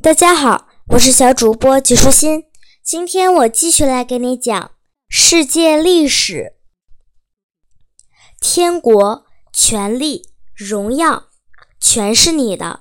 [0.00, 2.46] 大家好，我是小主播吉舒心。
[2.82, 4.72] 今天我继续来给你讲
[5.08, 6.54] 世界历史。
[8.40, 11.28] 天国、权力、荣耀，
[11.78, 12.80] 全是你的。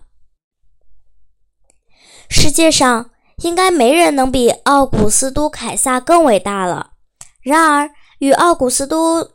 [2.27, 3.11] 世界上
[3.43, 6.93] 应该没人能比奥古斯都·凯撒更伟大了。
[7.41, 9.31] 然而，与奥古斯都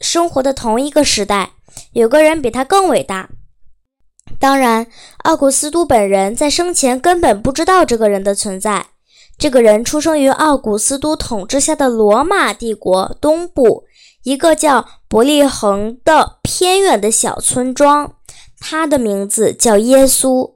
[0.00, 1.54] 生活的同一个时代，
[1.92, 3.30] 有个人比他更伟大。
[4.40, 4.86] 当然，
[5.24, 8.86] 奥古斯都本人在生前根本不知道这个人的存在。
[9.38, 13.84] 这个人出生于奥古斯都统治下的罗马帝国东部
[14.22, 18.14] 一个叫伯利恒的偏远的小村庄。
[18.60, 20.54] 他的名字叫耶稣。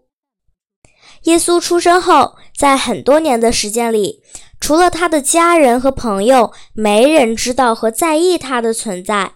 [1.25, 4.23] 耶稣出生后，在很多年的时间里，
[4.61, 9.33] 除了他的家人和朋友，没人知道和在意他的存在。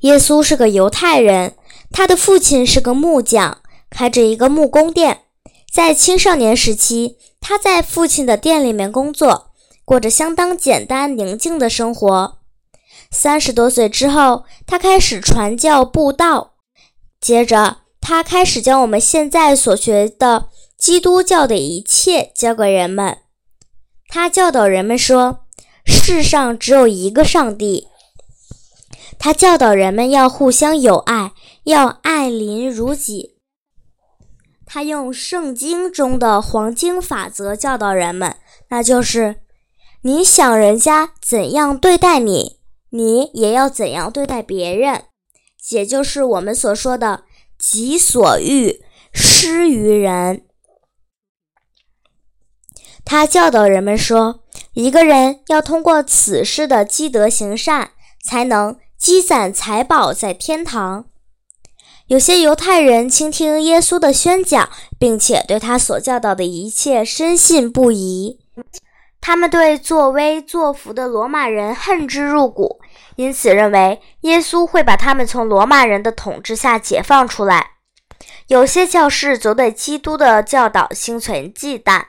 [0.00, 1.56] 耶稣是个犹太人。
[1.90, 3.58] 他的父亲是个木匠，
[3.90, 5.20] 开着一个木工店。
[5.72, 9.50] 在青少年时期，他在父亲的店里面工作，
[9.84, 12.38] 过着相当简单宁静的生活。
[13.10, 16.54] 三十多岁之后，他开始传教布道，
[17.20, 23.18] 接着他开始将我们现在所学的基督教的一切教给人们。
[24.08, 25.40] 他教导人们说，
[25.84, 27.88] 世上只有一个上帝。
[29.18, 31.32] 他教导人们要互相友爱。
[31.64, 33.36] 要爱邻如己。
[34.66, 38.36] 他用圣经中的黄金法则教导人们，
[38.68, 39.36] 那就是：
[40.02, 45.04] 你想人家怎样对待你，你也要怎样对待别人。
[45.70, 47.24] 也就是我们所说的
[47.58, 50.46] “己所欲，施于人”。
[53.04, 57.92] 他教导人们说，一个人要通过此事的积德行善，
[58.24, 61.06] 才能积攒财宝在天堂。
[62.06, 68.38] 有些犹太人倾听耶稣的宣讲，并且对他所教导的一切深信不疑。
[69.22, 72.78] 他们对作威作福的罗马人恨之入骨，
[73.16, 77.70] 因此认为耶稣会把他们从罗马人的统治下解放出来。
[78.48, 82.02] 有些教士则对基督的教导心存忌惮，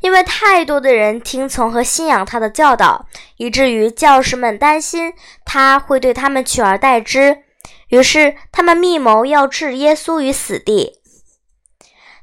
[0.00, 3.04] 因为太多的人听从和信仰他的教导，
[3.36, 5.12] 以至于教士们担心
[5.44, 7.40] 他会对他们取而代之。
[7.92, 10.98] 于是，他们密谋要置耶稣于死地。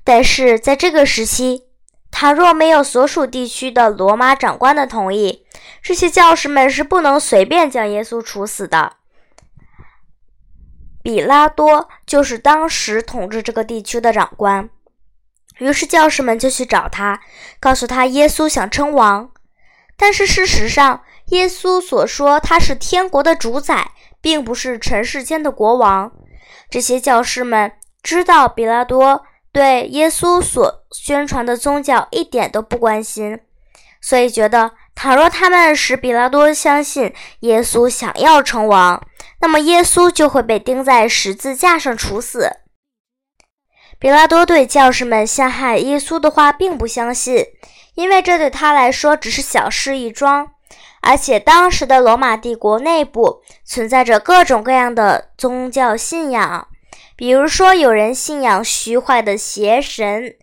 [0.04, 1.66] 但是，在这个时期，
[2.10, 5.46] 倘若没有所属地区的罗马长官的同意，
[5.84, 8.94] 这些教士们是不能随便将耶稣处死的。
[11.04, 14.72] 比拉多就是当时统治这个地区的长官。
[15.60, 17.22] 于是，教士们就去找他，
[17.60, 19.30] 告诉他耶稣想称王。
[19.96, 23.92] 但是，事实上，耶稣所说他是天国的主宰。
[24.22, 26.12] 并不是尘世间的国王。
[26.70, 27.72] 这些教士们
[28.02, 33.40] 知道比拉多对耶稣所宣传的宗教一点都不关心，
[34.00, 39.02] 所以觉得，倘若他们使比拉多相信耶稣想要成王，
[39.42, 42.50] 那么耶稣就会被钉在十字架上处死。
[43.98, 47.46] 比拉多对教士们陷害耶稣的话并不相信，
[47.96, 50.52] 因为这对他来说只是小事一桩。
[51.02, 56.68] 而且当时的罗马帝国内部存在着各种各样的宗教信仰，
[57.16, 60.36] 比如说有人信仰虚幻的邪神，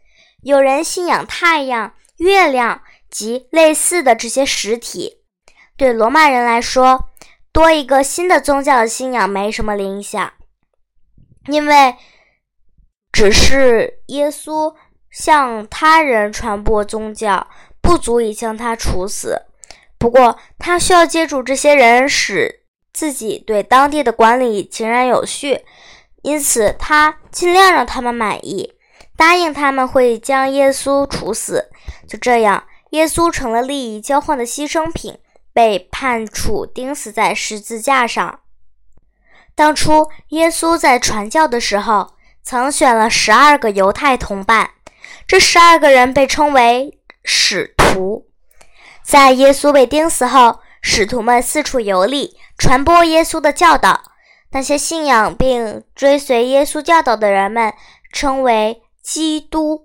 [0.43, 5.23] 有人信仰太阳、月亮及类似的这些实体。
[5.77, 7.11] 对罗马人来说，
[7.53, 10.33] 多一个新的宗教信仰没什么影响，
[11.49, 11.97] 因为
[13.13, 14.75] 只是耶稣
[15.11, 17.47] 向他人传播宗教，
[17.81, 19.46] 不足以将他处死。
[19.99, 22.63] 不过，他需要借助这些人，使
[22.93, 25.61] 自己对当地的管理井然有序，
[26.23, 28.75] 因此他尽量让他们满意，
[29.17, 31.71] 答应他们会将耶稣处死。
[32.07, 35.19] 就这样，耶稣成了利益交换的牺牲品，
[35.53, 38.41] 被判处钉死在十字架上。
[39.55, 44.73] 当初耶稣在传教的时候，曾选了十二个犹太同伴，
[45.27, 48.26] 这十二个人被称为使徒。
[49.07, 54.03] 在耶稣被钉死后，使徒们四处游历，传播耶稣的教导。
[54.51, 57.73] 那些信仰并追随耶稣教导的人们
[58.13, 59.85] 称为基督。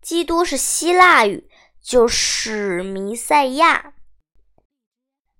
[0.00, 1.48] 基督是希腊语，
[1.82, 3.94] 就是弥赛亚。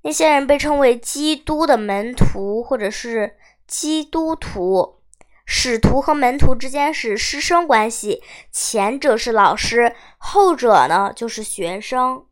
[0.02, 3.36] 那些人被称为基督的门徒，或者是
[3.68, 5.00] 基督徒。
[5.46, 12.26] 使徒和门徒之间是师生关系，前者是老师，后者呢就是学生。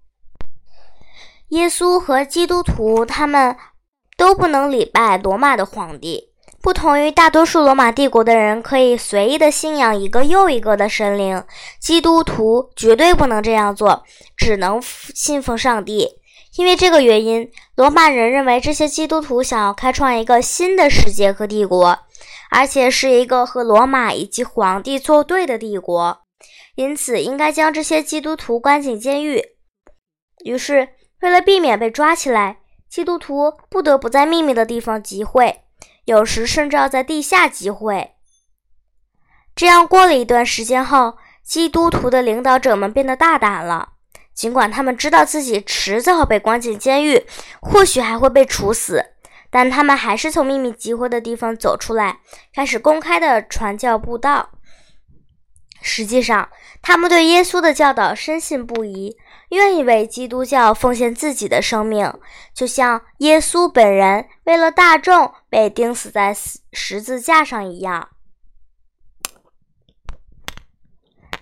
[1.53, 3.55] 耶稣和基督徒他们
[4.17, 6.31] 都不能礼拜罗马的皇帝，
[6.63, 11.45] 不同于大多数罗马帝国的人可以随意的信仰一个又一个的神灵，
[11.79, 14.03] 基督徒绝对不能这样做，
[14.35, 16.09] 只能信奉上帝。
[16.57, 21.99] 因为这个原因，罗马人认为这些基督徒想要开创一个新的世界和帝国，
[22.51, 26.19] 而且是一个和罗马以及皇帝作对的帝国，
[26.77, 29.43] 因此应该将这些基督徒关进监狱。
[30.45, 30.89] 于是，
[31.23, 32.59] 为了避免被抓起来，
[32.89, 35.63] 基督徒不得不在秘密的地方集会。
[36.05, 38.15] 有时甚至要在地下集会。
[39.55, 43.91] 这样过了一段时间后，基督徒的领导者们变得大胆了。
[44.35, 47.25] 尽管他们知道自己迟早被关进监狱，
[47.61, 49.05] 或许还会被处死，
[49.49, 52.19] 但他们还是从秘密集会的地方走出来，
[52.53, 54.51] 开始公开的传教布道。
[55.83, 56.49] 实际上，
[56.81, 59.17] 他们对耶稣的教导深信不疑。
[59.51, 62.11] 愿意为基督教奉献自己的生命，
[62.55, 66.35] 就像耶稣本人为了大众被钉死在
[66.73, 68.09] 十字架上一样。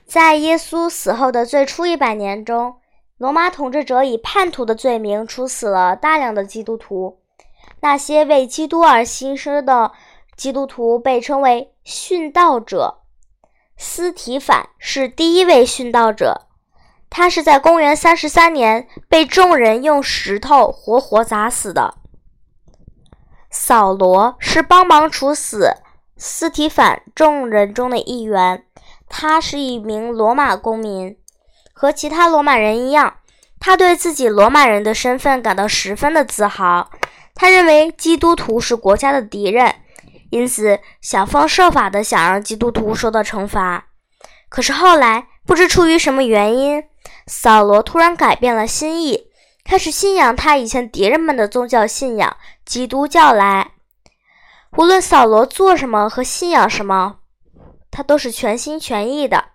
[0.04, 2.80] 在耶稣死后的最初一百年中，
[3.16, 7.20] 罗马统治者以叛徒的罪名处死了大量的基督徒。
[7.80, 9.92] 那些为基督而牺牲的
[10.36, 12.99] 基督徒被称为殉道者。
[13.82, 16.48] 斯提反是第一位殉道者。
[17.08, 21.94] 他是在公元三十三年被众人用石头活活砸死的。
[23.50, 25.72] 扫罗是帮忙处死
[26.18, 28.64] 斯提反众人中的一员，
[29.08, 31.16] 他是一名罗马公民，
[31.72, 33.16] 和其他罗马人一样，
[33.58, 36.90] 他对自己罗马人的身份感到十分的自豪。
[37.34, 39.74] 他认为基督徒是国家的敌人，
[40.30, 43.88] 因此想方设法的想让基督徒受到惩罚。
[44.48, 46.82] 可是后来，不知出于什么原因。
[47.26, 49.28] 扫罗突然改变了心意，
[49.64, 53.72] 开始信仰他以前敌人们的宗教信仰——基督教来。
[54.76, 57.20] 无论扫罗做什么和信仰什么，
[57.90, 59.46] 他都是全心全意的。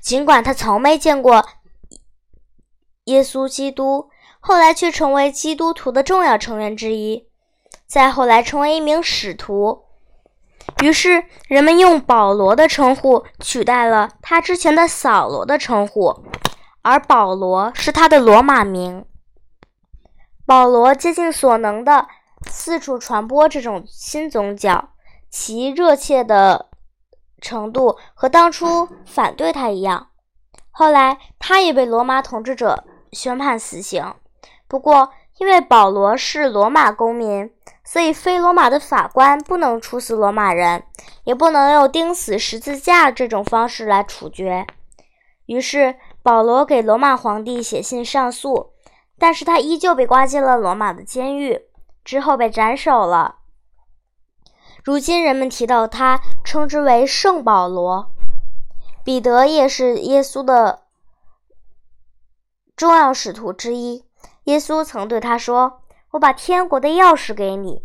[0.00, 1.46] 尽管他从没见过
[3.04, 4.08] 耶稣基督，
[4.40, 7.28] 后来却成为基督徒的重要成员之一，
[7.92, 9.84] 再后来成为一名使徒。
[10.82, 16.24] 于是，人们用保罗的称呼取代了他之前的扫罗的称呼，
[16.80, 19.04] 而保罗是他的罗马名。
[20.46, 22.08] 保罗竭尽所能的
[22.46, 24.94] 四处传播这种新宗教，
[25.28, 26.70] 其热切的
[27.42, 30.08] 程度和当初反对他一样。
[30.70, 34.14] 后来，他也被罗马统治者宣判死刑。
[34.66, 37.52] 不过，因为保罗是罗马公民。
[37.84, 40.84] 所以，非罗马的法官不能处死罗马人，
[41.24, 44.66] 也不能用钉死十字架这种方式来处决。
[45.46, 48.70] 于是，保罗给罗马皇帝写信上诉，
[49.18, 51.60] 但是他依旧被关进了罗马的监狱，
[52.04, 53.40] 之后被斩首了。
[54.84, 58.12] 如今，人们提到他，称之为圣保罗。
[59.04, 60.84] 彼得也是耶稣的
[62.76, 64.04] 重要使徒之一。
[64.44, 65.81] 耶稣曾对他说。
[66.12, 67.82] 我把天国的钥匙给你。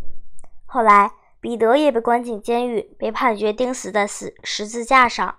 [0.65, 5.38] 后来，彼得也被关进监狱，被判决钉死在死十字架上。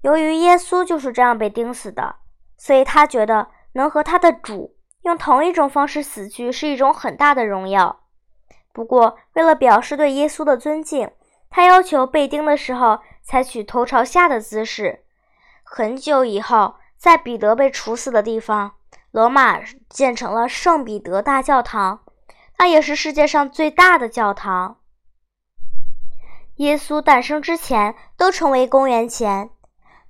[0.00, 2.16] 由于耶稣就是这样被钉死的，
[2.56, 8.00] 所以他觉得能和他的主用同一种方式死去是一种很大的荣耀。
[8.72, 11.08] 不过，为了表示对耶稣的尊敬，
[11.50, 15.04] 他要求被钉的时候采取头朝下的姿势。
[15.62, 18.72] 很久以后，在彼得被处死的地方。
[19.12, 22.00] 罗马建成了圣彼得大教堂，
[22.58, 24.78] 那也是世界上最大的教堂。
[26.56, 29.50] 耶稣诞生之前都称为公元前，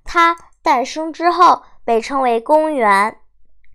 [0.05, 3.17] 他诞生之后被称为公元。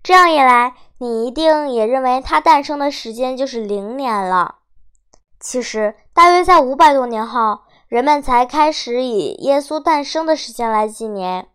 [0.01, 4.55] 这样一来，你一定也认为他诞生的时间就是零年了。
[5.39, 11.47] 其实，大约在五百多年后，人们才开始以耶稣诞生的时间来纪年。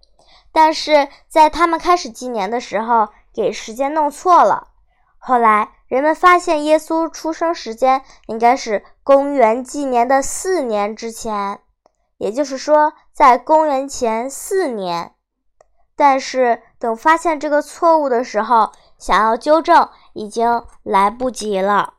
[0.53, 4.69] 但是在他们开始纪年的时候，给时间弄错了。
[5.19, 11.61] 后来人们发现，耶稣出生时间应该是公元纪年的四年之前，
[12.19, 15.13] 也就是说，在公元前四年。
[15.97, 21.95] 但是等发现这个错误的时候，想要纠正已经来不及了。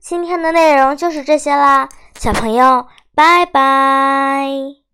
[0.00, 4.87] 今天的内容就是这些啦，小朋友，拜拜。